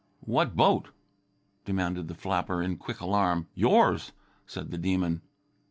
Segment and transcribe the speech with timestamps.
[0.25, 0.87] "What boat?"
[1.63, 3.49] demanded the flapper in quick alarm.
[3.53, 4.13] "Your's,"
[4.47, 5.21] said the Demon.